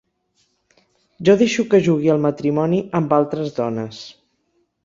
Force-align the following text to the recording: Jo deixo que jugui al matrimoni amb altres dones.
Jo 1.29 1.35
deixo 1.41 1.67
que 1.73 1.81
jugui 1.89 2.13
al 2.13 2.23
matrimoni 2.25 2.83
amb 3.01 3.15
altres 3.21 3.55
dones. 3.63 4.05